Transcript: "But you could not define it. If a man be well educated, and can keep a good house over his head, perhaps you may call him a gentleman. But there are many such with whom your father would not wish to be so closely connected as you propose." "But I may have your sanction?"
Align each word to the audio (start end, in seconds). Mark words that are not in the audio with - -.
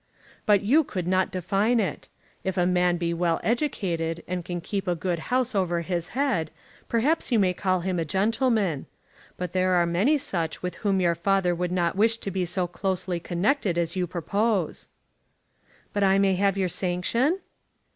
"But 0.47 0.63
you 0.63 0.83
could 0.83 1.05
not 1.07 1.29
define 1.29 1.79
it. 1.79 2.09
If 2.43 2.57
a 2.57 2.65
man 2.65 2.97
be 2.97 3.13
well 3.13 3.39
educated, 3.43 4.23
and 4.27 4.43
can 4.43 4.59
keep 4.59 4.87
a 4.87 4.95
good 4.95 5.19
house 5.29 5.53
over 5.53 5.81
his 5.81 6.07
head, 6.17 6.49
perhaps 6.89 7.31
you 7.31 7.37
may 7.37 7.53
call 7.53 7.81
him 7.81 7.99
a 7.99 8.03
gentleman. 8.03 8.87
But 9.37 9.53
there 9.53 9.73
are 9.73 9.85
many 9.85 10.17
such 10.17 10.63
with 10.63 10.73
whom 10.77 11.01
your 11.01 11.13
father 11.13 11.53
would 11.53 11.71
not 11.71 11.95
wish 11.95 12.17
to 12.17 12.31
be 12.31 12.45
so 12.47 12.65
closely 12.65 13.19
connected 13.19 13.77
as 13.77 13.95
you 13.95 14.07
propose." 14.07 14.87
"But 15.93 16.01
I 16.03 16.17
may 16.17 16.33
have 16.33 16.57
your 16.57 16.67
sanction?" 16.67 17.37